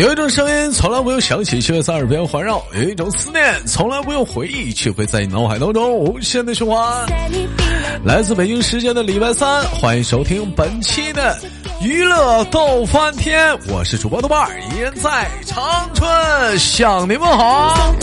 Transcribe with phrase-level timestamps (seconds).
[0.00, 7.06] 有一种声音从来不用响起，却在耳边环绕；有一种思念从来不用回忆，却会在你脑海当中无限的循环。
[8.02, 11.38] 来自北京时间的礼拜三，欢迎收听本期的
[11.82, 17.94] 娱乐逗翻天，我是主播豆瓣儿，依然在长春向你们好。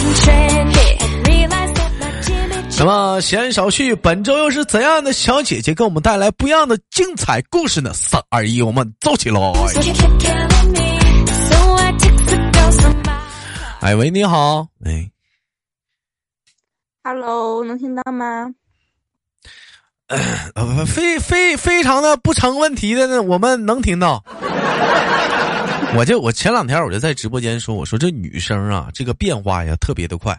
[2.78, 7.92] 那么闲言少叙，本周又是怎样的小姐姐给我们带来不一样的精彩故事呢？
[7.96, 9.52] 三二一，我们走起喽！
[13.80, 15.10] 哎喂，你好，哎
[17.04, 18.54] ，Hello，能听到吗？
[20.08, 24.24] 呃，非非非常的不成问题的呢，我们能听到。
[25.96, 30.38] 我就我前两天我就在直播间说，我说这女生啊，这个变化呀特别的快。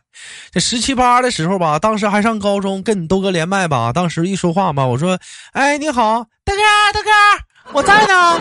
[0.50, 5.18] 这十七八的时候吧，当时还上高中，跟你豆哥连麦吧，当时一说话吧，我说，
[5.52, 6.60] 哎，你好，大哥，
[6.92, 7.10] 大哥，
[7.74, 8.40] 我在呢。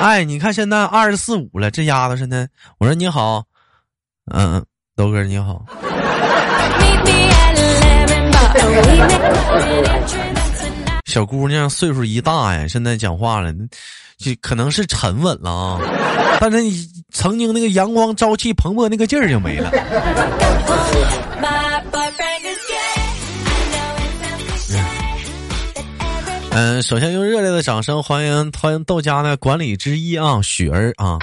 [0.00, 2.48] 哎，你看现在二十四五了，这丫头现在。
[2.78, 3.42] 我说你好，
[4.32, 4.64] 嗯，
[4.96, 5.64] 豆哥你好。
[11.06, 13.52] 小姑娘岁数一大呀，现在讲话了。
[14.18, 15.80] 就可能是沉稳了啊，
[16.42, 19.70] 但是你曾经那个阳光朝气蓬勃那个劲儿就没了。
[26.52, 31.16] 嗯，首先用热烈的掌声欢迎欢迎豆家的管理之一啊，雪儿啊。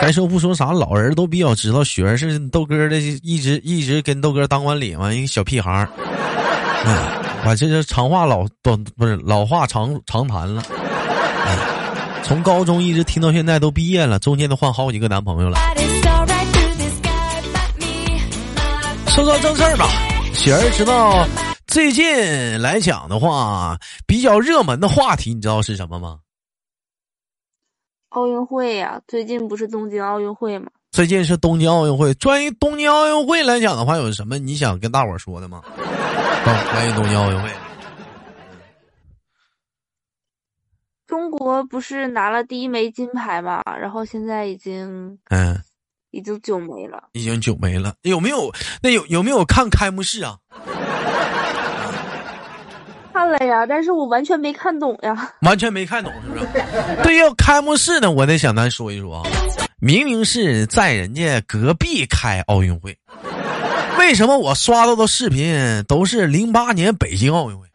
[0.00, 5.88] 该说不说啥，老人都比较知道，雪儿是豆哥的，一直一直跟豆哥当管理嘛，一个小屁孩儿。
[6.84, 6.96] 嗯，
[7.46, 10.62] 我这是长话老短不是老话长长谈了。
[12.22, 15.58] 从高中一直听到现在，都毕业了，中间都换好几个男朋友了。
[19.08, 19.88] 说说正事儿吧，
[20.32, 21.26] 雪儿知道
[21.72, 26.18] 最近来讲的话，比较热门的话题，你知道是什么吗？
[28.10, 30.70] 奥运会呀，最近不是东京奥运会吗？
[30.90, 32.12] 最近是东京奥运会。
[32.12, 35.62] 关于东京奥运会来讲的话，有什么你想跟大伙儿说的吗？
[36.44, 37.48] 关于东京奥运会。
[41.06, 43.62] 中国不是拿了第一枚金牌嘛？
[43.80, 45.58] 然后现在已经嗯，
[46.10, 47.94] 已经九枚了，已经九枚了。
[48.02, 48.52] 有没有？
[48.82, 50.36] 那有有没有看开幕式啊？
[53.32, 55.32] 看了呀，但是我完全没看懂呀。
[55.40, 57.02] 完全没看懂是不是？
[57.02, 59.22] 对于开幕式呢，我得想咱说一说啊。
[59.80, 62.96] 明明是在人家隔壁开奥运会，
[63.98, 67.66] 为什么我刷到的视频都是零八年北京奥运会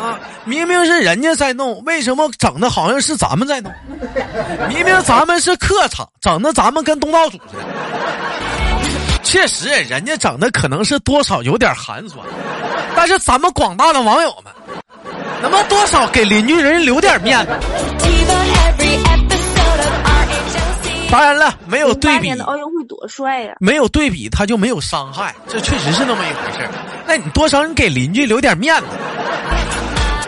[0.00, 0.20] 啊？
[0.44, 3.72] 明明是人家在弄，为什么整的好像是咱们在弄？
[4.68, 7.64] 明明咱们是客场，整的咱们跟东道主似的。
[9.34, 12.24] 确实，人家整的可能是多少有点寒酸，
[12.94, 14.54] 但是咱们广大的网友们，
[15.42, 17.52] 能不能多少给邻居人留点面子？
[21.10, 23.54] 当然了，没有对比，奥运会多帅呀！
[23.58, 26.68] 没有对比，他就没有伤害，这确实是那么一回事
[27.04, 28.86] 那你多少你给邻居留点面子？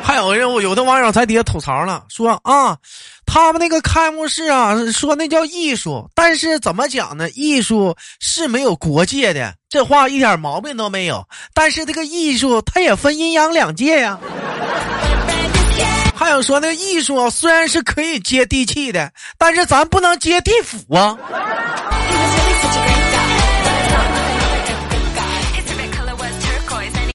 [0.06, 2.78] 还有人，有的网友在底下吐槽了，说啊，
[3.26, 7.28] 他们那个开幕式啊，说那叫艺术，但是怎么讲呢？
[7.30, 11.26] 艺术是没有国界的，这话一点毛病都没有。
[11.52, 14.16] 但是这个艺术它也分阴阳两界呀。
[16.14, 21.18] 还有说那个艺术虽然是可以接地气的，但是咱不能接地府啊。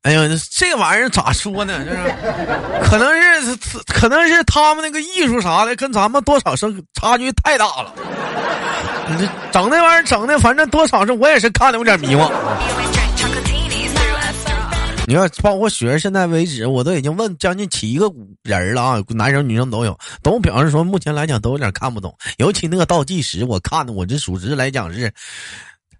[0.03, 1.85] 哎呀，这玩意儿咋说呢？
[1.85, 2.15] 就是，
[2.83, 3.07] 可能
[3.43, 7.93] 是，可能是他们那个艺术啥的，跟咱们多少是差距太大了。
[9.07, 12.31] 你这整那玩意儿整的，反正多少是我也是看的有点迷茫。
[15.05, 18.11] 你看，包括雪儿，现在为止，我都已经问将近七个
[18.41, 25.13] 人了啊，男生女生都有，都表示说，目前来讲都有点看不懂，尤其那个倒计时，我看的我这属实来讲是。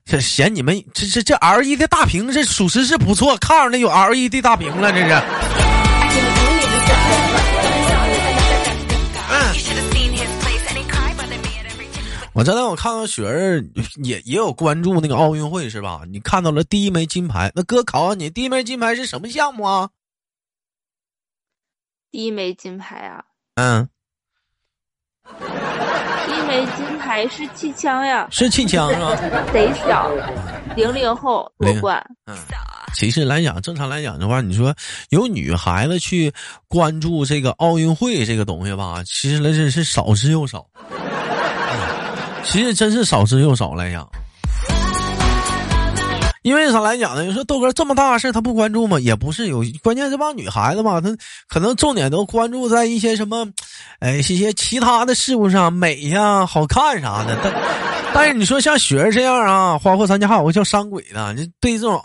[0.04, 5.14] 这嫌你们这这这 L E 的大屏，这属实是不错，看着那有 L E 的大屏了，这是。
[9.30, 9.56] 嗯。
[12.34, 13.62] 我昨天我看到雪儿
[14.04, 16.02] 也也有关注那个奥运会是吧？
[16.10, 19.90] 你看到了第一枚金牌，那哥考考你，第一枚金牌是什么项目啊？
[22.10, 23.26] 第一枚金牌啊？
[23.56, 23.90] 嗯。
[26.48, 29.16] 枚金牌是气枪呀，是气枪是吧？
[29.54, 30.10] 贼小，
[30.76, 32.04] 零零后夺冠。
[32.26, 32.36] 嗯，
[32.94, 34.76] 其实来讲，正常来讲的话，你说
[35.10, 36.34] 有女孩子去
[36.68, 40.66] 关注这个奥运会这个东西吧，其实那是是少之又少。
[42.44, 44.08] 其实真是少之又少来讲。
[46.42, 47.24] 因为啥来讲呢？
[47.24, 49.00] 你说豆哥这么大事他不关注吗？
[49.00, 51.16] 也不是有，关键这帮女孩子吧，她
[51.48, 53.48] 可能重点都关注在一些什么，
[54.00, 57.54] 哎一些其他的事物上美呀、好看啥的，但
[58.14, 62.02] 但是你说像雪儿这样啊，包括咱家还有个叫山鬼的，你对这种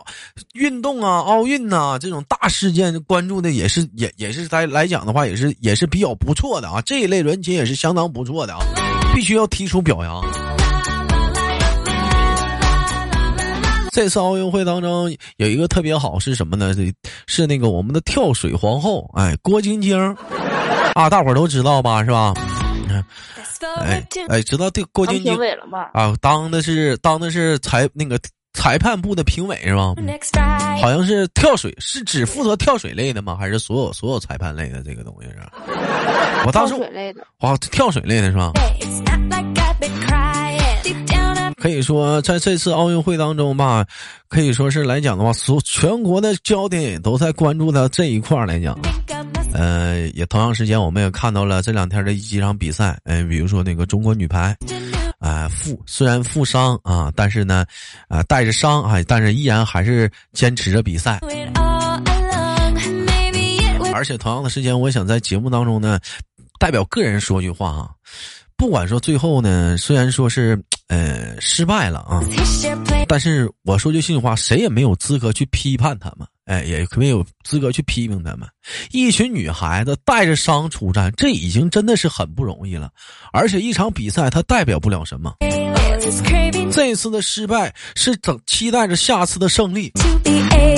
[0.52, 6.82] 运动啊、奥运呐、这种大事件关注的也是也也是在来讲的话，也是也是比较不错的啊。
[6.82, 8.60] 这一类人群也是相当不错的啊，
[9.14, 10.22] 必须要提出表扬。
[13.96, 16.74] 这次奥运会当中有一个特别好是什么呢？
[16.74, 16.92] 是
[17.26, 19.98] 是那个我们的跳水皇后，哎，郭晶晶，
[20.94, 22.04] 啊，大伙儿都知道吧？
[22.04, 22.34] 是吧？
[23.78, 25.34] 哎哎，知道对郭晶晶？
[25.94, 28.20] 啊，当的是当的是裁那个
[28.52, 29.94] 裁判部的评委是吧？
[30.78, 33.34] 好像是跳水，是只负责跳水类的吗？
[33.40, 35.36] 还是所有所有裁判类的这个东西是？
[36.44, 38.52] 我当时跳水类的，哇，跳水类的是吧？
[41.66, 43.84] 可以说，在这次奥运会当中吧，
[44.28, 48.78] 可以说是来讲的话，所全国的焦点也都在关注到这一块儿来讲。
[49.52, 54.56] 呃，也同样时间，我们也看到了这两天的几场比赛，嗯、比如说那个中国女排，
[55.18, 57.66] 啊、负虽然负伤啊，但是呢，
[58.06, 61.18] 啊、带着伤啊，但是依然还是坚持着比赛。
[63.92, 65.98] 而且同样的时间，我想在节目当中呢，
[66.60, 67.90] 代表个人说句话啊，
[68.56, 70.58] 不管说最后呢，虽然说是
[70.88, 72.22] 呃失败了啊，
[73.06, 78.48] 但是我说句心里话，谁也没有资格去批判他们，哎，也没有资格去批评他们。
[78.92, 82.90] 一群女孩子带着伤出战，这已经真的是很不容易了。
[83.32, 85.34] 而且一场比赛，它代表不了什么。
[86.72, 89.92] 这次的失败是等期待着下次的胜利。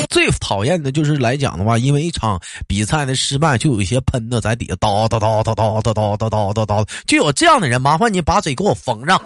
[0.08, 9.20] 最讨厌的就是来讲的话，因为一场比赛的失败，就有一些喷子在底下叨叨叨叨叨叨叨叨叨叨叨，就有这样的人，麻烦你把嘴给我缝上。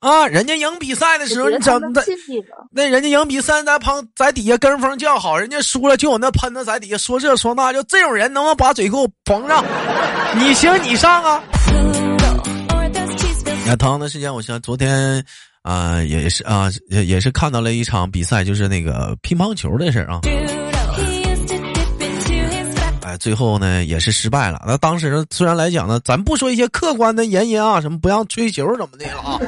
[0.00, 2.02] 啊，人家赢比赛的时候，你怎么的？
[2.72, 9.62] 那人家赢比赛在旁在底下跟风叫好，人家输了就有那喷子在底下说这说那，就这种人能不能把嘴给我缝上？
[10.38, 11.42] 你行你上啊！
[13.66, 15.22] 那同样的时间，我想昨天
[15.62, 20.20] 啊、也是啊、也也是看到了一场比赛，就是那个乒乓球的事儿啊。
[23.18, 24.62] 最后呢也是失败了。
[24.66, 29.38] 那当时虽然来讲呢，咱不说一些客观的原因啊，什么不让吹球怎么的了啊，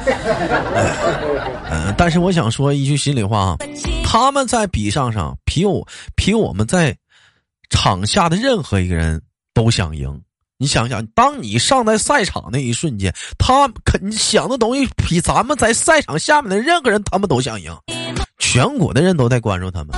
[1.70, 3.56] 嗯、但是我想说一句心里话啊，
[4.04, 6.96] 他们在比上上比我比我们在
[7.70, 9.20] 场下的任何一个人
[9.54, 10.20] 都想赢。
[10.58, 17.76] 你想想，当你上在赛场那一瞬间，他肯想的东西比咱们在赛场下面的任何人他们都想赢，
[18.38, 19.90] 全国的人都在关注他们。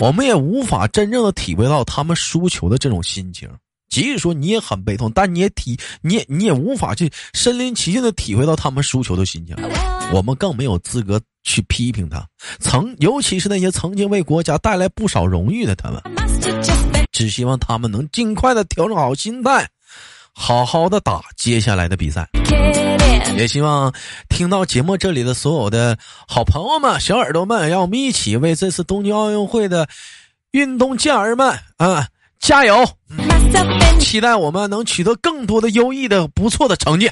[0.00, 3.48] 我们也无法真正的体会到他们输球的这种心情。
[3.88, 9.56] 即使说你也很悲痛，但你也体，你也你也无法去身临其境的体会到他们输球的心情。
[10.12, 12.26] 我们更没有资格去批评他，
[12.58, 16.02] 曾尤其是那些曾经为国家带来不少荣誉的他们。
[17.12, 19.68] 只希望他们能尽快的调整好心态，
[20.32, 22.28] 好好的打接下来的比赛。
[23.36, 23.92] 也希望
[24.28, 25.98] 听到节目这里的所有的
[26.28, 29.88] 好朋友们、小耳朵们，让我们一起为这次东京奥运会的
[30.52, 32.06] 运动健儿们啊
[32.38, 32.84] 加油！
[33.98, 37.10] 期待我们能取得更多的优异的、不错的成绩。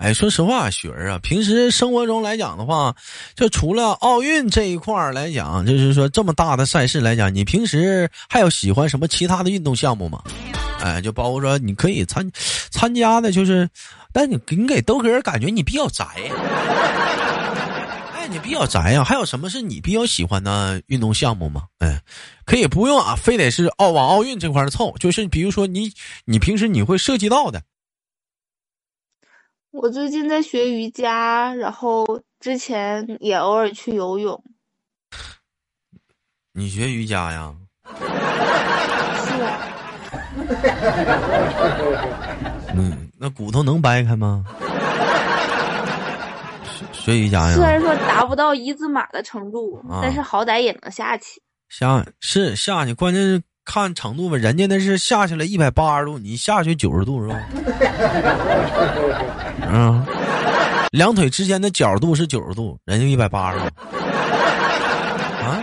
[0.00, 2.96] 哎，说实话，雪儿啊，平时生活中来讲的话，
[3.36, 10.22] 就除了奥运这一块来讲，就是说这么大的赛事来讲，你平时还有喜欢什么其他的运动项目吗？
[10.80, 12.26] 哎，就包括说你可以参
[12.70, 13.68] 参加的，就是，
[14.10, 16.06] 但你你给豆哥感觉你比较宅，
[18.14, 21.64] 哎，你比较宅呀、还有什么是你比较喜欢的运动项目吗？
[21.80, 22.00] 哎，
[22.46, 25.92] 可以不用啊，非得是奥往奥运这块儿凑，就是比如说你
[26.24, 27.60] 你平时你会涉及到的。
[29.72, 32.04] 我最近在学瑜伽，然后
[32.40, 34.42] 之前也偶尔去游泳。
[36.52, 37.54] 你学瑜伽呀？
[37.86, 38.02] 是
[39.42, 39.60] 啊，
[42.74, 44.44] 嗯，那骨头能掰开吗？
[46.92, 47.54] 学学瑜伽呀？
[47.54, 51.40] 虽然说达不到一字马的程度，啊但是好歹也能下去。
[51.68, 54.36] 下是下去，关键是看程度吧。
[54.36, 57.40] 人家那是下去了一百八十度，你下去九十度是吧？
[59.72, 60.04] 嗯，
[60.90, 63.64] 两腿之间的角度是九十度，人家一百八十度。
[65.44, 65.62] 啊，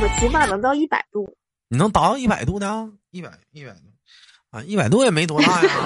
[0.00, 1.28] 我起码能到一百度。
[1.68, 2.66] 你能达到一百度的？
[3.12, 3.78] 一百一百度
[4.50, 5.70] 啊，一百度也没多大呀。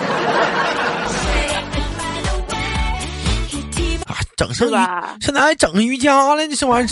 [4.06, 4.73] 啊，整上瑜
[5.20, 6.88] 现在还整瑜伽了，你这玩意儿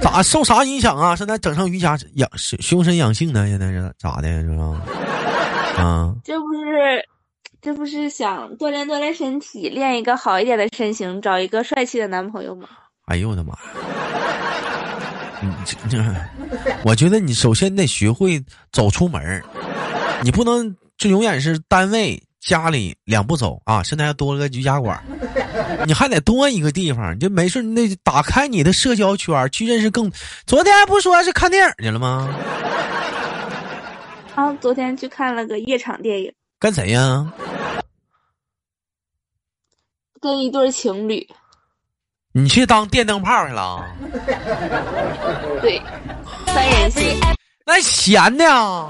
[0.00, 1.14] 咋受啥影响啊？
[1.14, 3.46] 现在整上瑜伽养修身养性呢？
[3.46, 4.28] 现在是咋的？
[4.42, 4.82] 是吧？
[5.76, 7.06] 啊，这不是，
[7.62, 12.66] 这不是想锻炼锻炼身体，练一个好一点的身形，找一个帅气的男朋友吗？
[13.06, 13.58] 哎呦我的妈呀！
[15.42, 16.02] 你这这，
[16.84, 19.44] 我觉得你首先得学会走出门儿，
[20.22, 23.82] 你不能就永远是单位家里两步走啊！
[23.82, 25.02] 现在还多了个瑜伽馆，
[25.86, 30.10] 你还得多一个地方，你就没事你得打开你的社交圈，去认识更。
[30.46, 32.34] 昨天还不说是看电影去了吗？
[34.34, 37.30] 啊，昨天去看了个夜场电影，跟谁呀？
[40.20, 41.26] 跟一对情侣。
[42.32, 43.84] 你去当电灯泡去了？
[45.60, 45.80] 对，
[46.46, 47.18] 三人行。
[47.66, 48.88] 那闲的，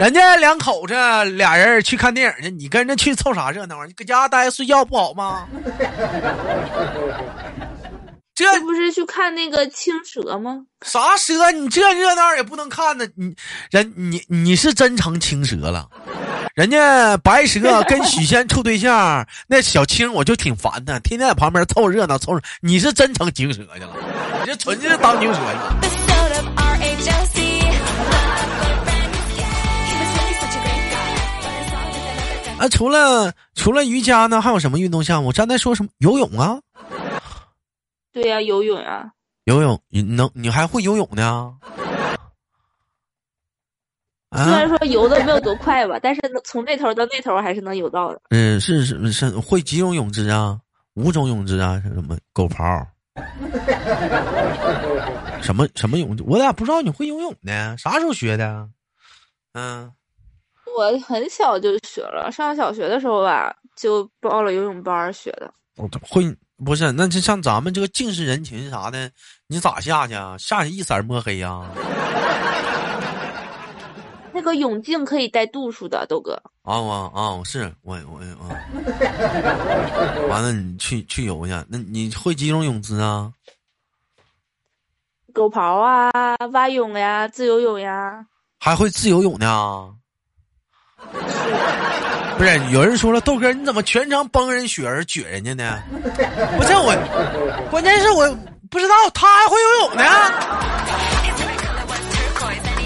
[0.00, 0.94] 人家两口子
[1.36, 3.84] 俩人去看电影去，你跟着去凑啥热闹啊？
[3.86, 5.46] 你搁家待着睡觉不好吗？
[8.36, 10.60] 这不是去看那个青蛇吗？
[10.84, 11.50] 啥蛇？
[11.52, 13.06] 你这热闹也不能看呢。
[13.16, 13.34] 你
[13.70, 15.88] 人你你是真成青蛇了。
[16.54, 22.38] 人家白蛇跟许仙处对象，那小青我就挺烦的，天天在旁边凑热闹凑。
[22.60, 23.90] 你是真成青蛇去了，
[24.44, 25.46] 你这纯粹是当牛蛇去。
[32.58, 35.32] 啊，除了除了瑜伽呢，还有什么运动项目？
[35.32, 36.58] 刚才说什么游泳啊？
[38.16, 39.10] 对呀，游泳啊！
[39.44, 41.54] 游泳，你能你还会游泳呢？
[44.34, 48.22] 虽然说游的没有多快吧，但是从这头到那头还是能游到的。
[48.30, 50.58] 嗯，是是是，会几种泳姿啊？
[50.94, 51.78] 五种泳姿啊？
[51.84, 52.86] 什么狗刨？
[55.42, 56.16] 什么什么泳？
[56.26, 57.76] 我咋不知道你会游泳呢？
[57.76, 58.66] 啥时候学的？
[59.52, 59.92] 嗯，
[60.74, 65.52] 我很小就学了，上小学的时候吧，就报了游泳班学的。
[66.00, 66.34] 会。
[66.64, 69.10] 不是，那就像咱们这个近视人群啥的，
[69.46, 70.36] 你咋下去啊？
[70.38, 71.66] 下去一色摸黑呀？
[74.32, 76.42] 那个泳镜可以带度数的，豆哥。
[76.62, 78.50] 啊我啊，是我我啊。
[80.28, 83.32] 完了，你去去游去，那你会几种泳姿啊？
[85.32, 86.10] 狗刨啊，
[86.52, 88.26] 蛙泳呀，自由泳呀。
[88.58, 89.94] 还会自由泳呢？
[92.38, 95.82] 不是，有人说了，豆哥，你怎么全程帮人雪儿撅人家呢？
[96.56, 96.94] 不是我，
[97.70, 98.28] 关键是我
[98.70, 100.04] 不知道他还会游泳呢。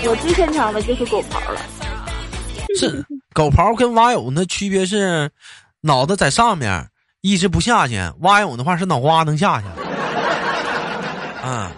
[0.05, 1.61] 我最擅长的就是狗刨了。
[2.79, 3.05] 是
[3.35, 5.29] 狗刨跟蛙泳的区别是，
[5.81, 6.87] 脑子在上面
[7.21, 9.67] 一直不下去；蛙泳的话是脑瓜能下去。
[11.45, 11.73] 啊。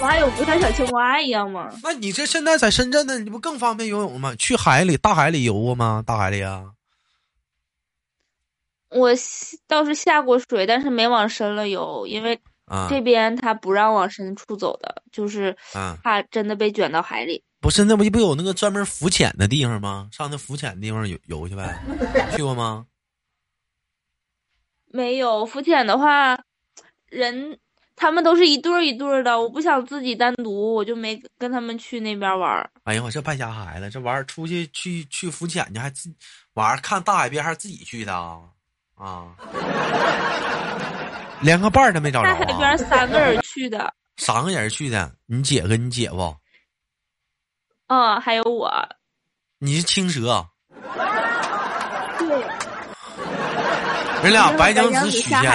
[0.00, 1.70] 蛙泳不像小青蛙一样吗？
[1.82, 4.34] 那你这现在在深圳呢，你不更方便游泳吗？
[4.36, 6.02] 去海里、大海里游过吗？
[6.06, 6.72] 大海里啊？
[8.88, 9.10] 我
[9.68, 12.40] 倒是下过水，但是没往深了游，因为
[12.88, 15.56] 这边他不让往深处走的，就是
[16.02, 17.44] 怕真的被卷到海里。
[17.60, 20.08] 不是，那不不有那个专门浮潜的地方吗？
[20.10, 21.78] 上那浮潜的地方游游去呗？
[22.34, 22.86] 去过吗？
[24.86, 26.40] 没有浮潜的话，
[27.10, 27.58] 人。
[28.00, 32.70] 他们都是一对儿一对儿的，我不想自己单独，我就没跟他们去那边玩。
[32.84, 36.10] 哎呀，我这败家孩子，这玩意儿出去去去浮潜去，还自
[36.54, 38.40] 晚上看大海边还是自己去的啊？
[38.94, 39.36] 啊，
[41.42, 42.30] 连个伴儿都没找着。
[42.30, 43.92] 大海边三个人去的。
[44.16, 46.34] 三个人去的，你姐跟你姐夫。
[47.88, 48.72] 嗯，还有我。
[49.58, 50.48] 你是青蛇。
[54.20, 54.24] 对。
[54.24, 55.40] 人俩白娘子许仙，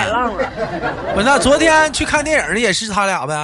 [1.15, 3.35] 我那昨天去看电影的也是他俩呗。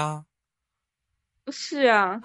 [1.52, 2.20] 是啊。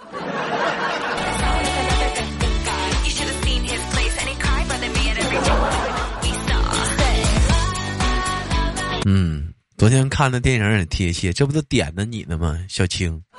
[9.08, 13.22] 嗯，昨天看的电影也贴切，这不都点的你呢吗，小青？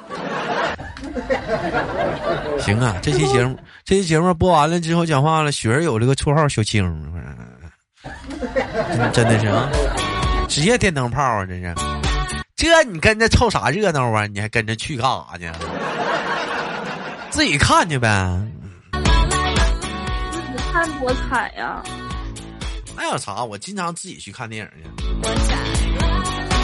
[2.59, 6.85] 行啊，这期节目这期节目播完了之后讲话了，雪儿有这个绰号小青。
[9.13, 9.69] 真的是啊，
[10.47, 11.45] 职业电灯泡啊！
[11.45, 11.75] 真是，
[12.55, 14.25] 这你跟着凑啥热闹啊？
[14.27, 15.53] 你还跟着去干啥呢？
[17.29, 18.41] 自己看去呗。
[18.93, 18.99] 你
[20.71, 21.81] 看多惨呀！
[22.95, 23.43] 那有啥？
[23.43, 24.89] 我经常自己去看电影去。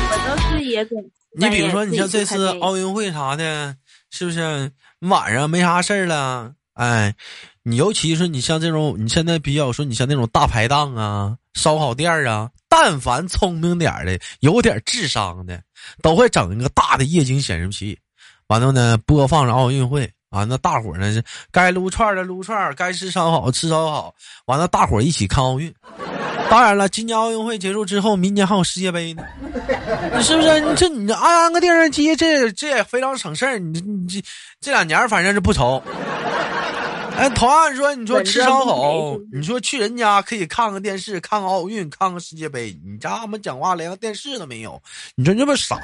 [0.09, 0.97] 我倒是也跟。
[1.35, 3.75] 你比如说，你像这次奥运会啥的，
[4.11, 6.53] 是不是晚上没啥事儿了？
[6.73, 7.13] 哎。
[7.65, 15.61] 你尤其是你像这种，你现在比较说，你像那种大排档啊、烧烤店啊，但凡聪明点的、有点智商的，
[16.01, 17.97] 都会整一个大的液晶显示器，
[18.47, 25.73] 完了呢播放着奥运会，完了大伙呢是该撸串的撸串，该吃烧烤吃烧烤，完了大伙一起看奥运。
[26.49, 29.23] 当然了，今年奥运会结束之后，明年还有世界杯呢，
[30.15, 30.59] 你是不是？
[30.59, 33.57] 你这你这安个电视机，这这也非常省事儿。
[33.57, 34.21] 你你这
[34.59, 35.81] 这两年反正是不愁。
[37.15, 42.77] 哎，同样说，你说吃烧烤，你说去人家可以看看电视，看个奥运，看个世界杯。
[42.83, 44.81] 你家他妈讲话连个电视都没有，
[45.15, 45.79] 你说这么傻？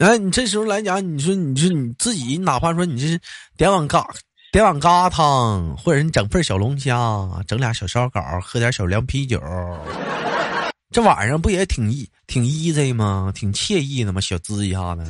[0.00, 3.20] 哎，你这时候来讲，你说你说你自己，哪怕说你是
[3.56, 4.06] 点碗嘎
[4.50, 6.96] 点碗疙汤，或者你整份小龙虾，
[7.46, 9.40] 整俩小烧烤，喝点小凉啤酒，
[10.90, 13.30] 这晚上不也挺意挺 easy 吗？
[13.34, 14.20] 挺惬意的吗？
[14.22, 15.04] 小滋一下子，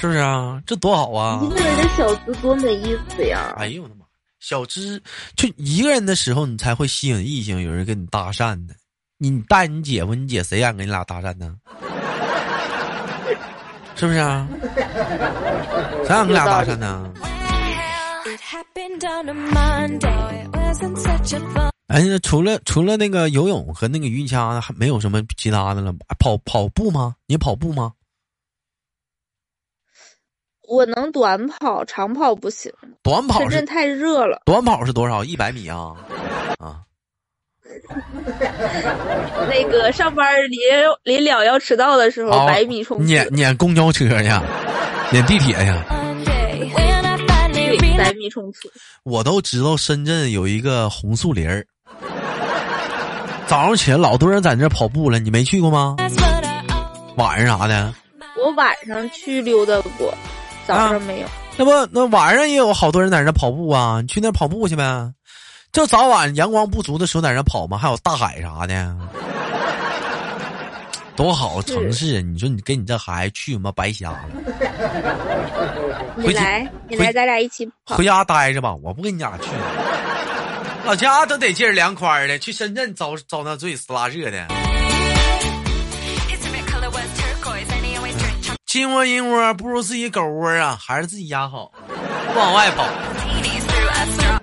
[0.00, 0.62] 是不是啊？
[0.64, 1.40] 这多好啊！
[1.44, 3.52] 一个人的小资多没意思呀！
[3.58, 4.04] 哎呦我的妈！
[4.38, 5.02] 小资
[5.34, 8.74] 就一个人的时候，你才会吸引异性，有人跟你搭讪呢。
[9.18, 11.56] 你带你姐夫，你姐谁敢跟你俩搭讪呢？
[13.96, 14.46] 是不是啊？
[16.04, 17.12] 谁让你俩搭讪呢？
[21.88, 25.92] 哎，除了除了那个游泳和那个瑜伽，还没有什么其他的了？
[26.20, 27.16] 跑跑步吗？
[27.26, 27.90] 你跑步吗？
[30.68, 32.70] 我能短跑，长跑不行。
[33.02, 34.42] 短跑深圳太热了。
[34.44, 35.24] 短跑是多少？
[35.24, 35.94] 一百米啊？
[36.58, 36.82] 啊。
[39.48, 40.58] 那个上班临
[41.04, 44.42] 临了要迟到的时候，百米冲撵撵公交车呀，
[45.10, 45.84] 撵地铁呀，
[47.96, 48.70] 百米冲刺。
[49.04, 51.64] 我都知道深圳有一个红树林儿，
[53.46, 55.96] 早上起来老多人在那跑步了，你没去过吗？
[57.16, 57.94] 晚上啥的？
[58.36, 60.12] 我晚上去溜达过，
[60.68, 61.26] 早上没有。
[61.56, 65.12] 那不那晚上也有好多人在那跑步啊，你去那跑步去呗。
[65.72, 67.76] 就早晚阳光不足的时候在那跑嘛？
[67.78, 68.96] 还有大海啥的，
[71.16, 72.22] 多好城市！
[72.22, 73.72] 你说你跟你这孩子去吗？
[73.72, 74.20] 白瞎了。
[76.16, 77.96] 你来，你来，咱俩一起跑。
[77.96, 79.48] 回家待着吧，我不跟你俩去。
[80.84, 84.46] 老家都得劲儿凉快的，去深圳遭遭那罪死拉热的。
[88.68, 91.72] 金窝银窝不如自己狗窝啊，还是自己家好，
[92.34, 92.84] 不往外跑。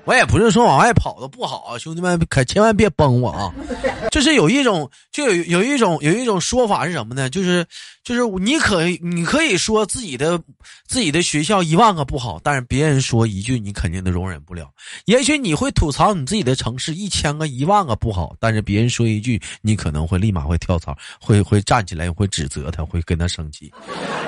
[0.05, 3.51] 我也不是说往外跑的不好啊，兄弟们可千万别崩我啊！
[4.11, 7.29] 就是有一种，就有有一种有一种说法是什么呢？
[7.29, 7.65] 就是
[8.03, 10.39] 就是你可你可以说自己的
[10.87, 14.69] 自己的学校一万个不好，但是别人说一句你肯定都容忍不了。
[15.05, 23.73] 也许你会吐槽你自己的城市一千个一万个不好，但是别人说一句，你可能会立马会跳槽，会会站起来，会指责他，会跟他生气。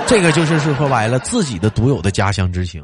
[0.07, 2.83] 这个就是说白了，自己的独有的家乡之情。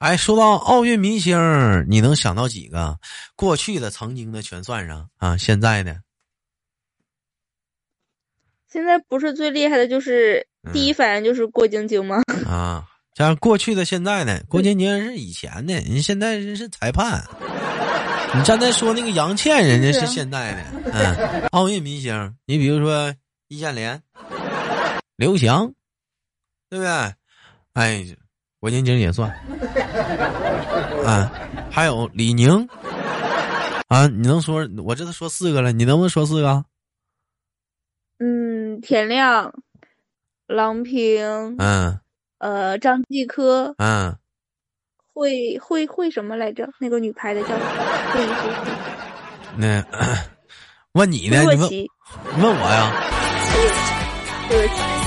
[0.00, 1.36] 哎，说到奥运明星，
[1.86, 2.98] 你能想到几个？
[3.36, 5.96] 过去的、曾经的全算上啊，现在呢？
[8.66, 12.22] 现在不是最厉害的，就是第一反应就是郭晶晶吗？
[12.46, 14.42] 啊，加上过去的、现在的？
[14.48, 17.22] 郭晶晶是以前的，人现在人是裁判。
[18.34, 20.92] 你刚才说那个杨倩，人家是现在的。
[20.94, 23.14] 嗯，奥运明星，你比如说
[23.48, 24.02] 易建联、
[25.16, 25.74] 刘翔，
[26.70, 26.90] 对不对？
[27.74, 28.16] 哎。
[28.60, 29.30] 郭晶晶也算，
[31.06, 31.32] 啊，
[31.70, 32.68] 还有李宁，
[33.88, 34.68] 啊，你能说？
[34.84, 36.62] 我这都说四个了，你能不能说四个？
[38.18, 39.50] 嗯，田亮、
[40.46, 41.98] 郎平，嗯，
[42.36, 44.14] 呃，张继科，嗯，
[45.14, 46.68] 会会会什么来着？
[46.78, 47.48] 那个女排的叫。
[49.56, 49.82] 那
[50.92, 51.40] 问你呢？
[51.40, 51.88] 你问你
[52.42, 52.92] 问我呀？
[54.50, 54.99] 对不起。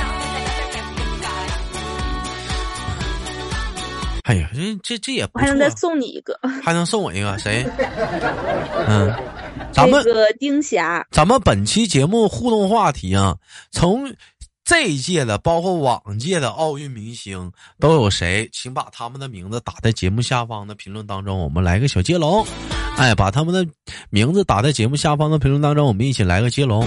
[4.23, 7.65] 哎呀，这这这也不还能再送你一个，还能送我一个谁？
[8.87, 9.13] 嗯，
[9.73, 11.05] 咱们个丁霞。
[11.11, 13.35] 咱们本期节目互动话题啊，
[13.71, 14.13] 从
[14.63, 18.49] 这一届的，包括往届的奥运明星都有谁？
[18.53, 22.45] 请把他们的名字打在节目下方的评论当中，我们来个小接龙。
[22.95, 23.67] 哎，把他们的
[24.09, 26.81] 名字打在节目下方的评论当中，我们一起来个接龙。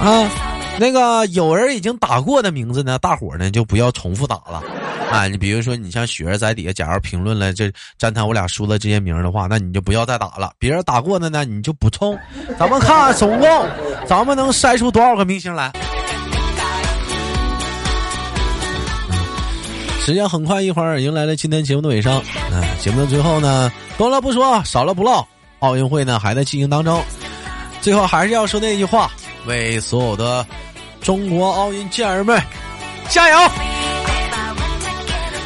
[0.00, 0.45] 啊。
[0.80, 4.62] 那个有人已经打过的名字呢，大伙呢就不要重复打了，
[5.10, 10.52] 啊，你比如说你像雪儿在底下，假如评论了这詹谈我俩输了这些名的话，那你就不要再打了。
[10.58, 12.18] 别人打过的呢，你就补充。
[12.58, 13.68] 咱们看总共
[14.06, 15.72] 咱们能筛出多少个明星来？
[20.04, 22.14] 时间很快，一会儿迎来了今天节目的尾声。
[22.14, 25.26] 啊，节目的最后呢，多了不说，少了不唠，
[25.60, 27.02] 奥运会呢还在进行当中。
[27.80, 29.10] 最后还是要说那句话，
[29.46, 30.46] 为所有的。
[31.06, 32.36] 中国奥运健儿们，
[33.08, 33.50] 加油！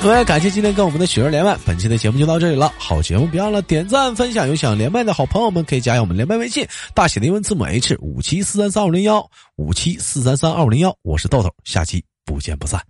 [0.03, 2.73] 各位，感谢今天跟我们的雪儿连麦，本期的节目就到这里了。
[2.79, 4.49] 好节目，别忘了点赞分享。
[4.49, 9.23] 有想连麦的好朋友们，可以加一下我们连麦微信，大写的英文字母 H 五七四三三二五零幺
[9.57, 10.97] 五七四三三二五零幺。
[11.03, 12.81] 我是豆豆，下期不见不散。